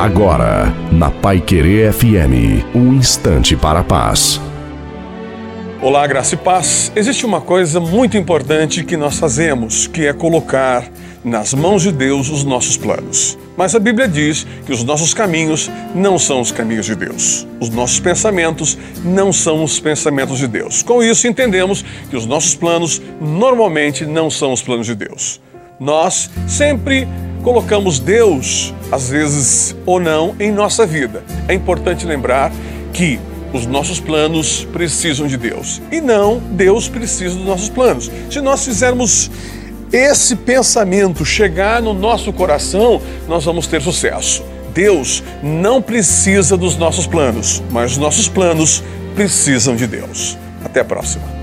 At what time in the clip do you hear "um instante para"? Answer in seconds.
2.74-3.80